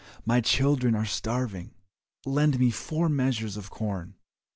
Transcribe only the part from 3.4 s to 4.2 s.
of corn."